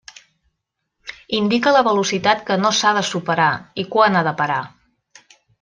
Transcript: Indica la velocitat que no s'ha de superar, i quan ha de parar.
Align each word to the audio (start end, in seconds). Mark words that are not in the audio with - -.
Indica 1.41 1.73
la 1.75 1.83
velocitat 1.89 2.43
que 2.49 2.57
no 2.63 2.73
s'ha 2.81 2.97
de 3.01 3.07
superar, 3.13 3.53
i 3.85 3.89
quan 3.97 4.19
ha 4.23 4.29
de 4.31 4.37
parar. 4.45 4.61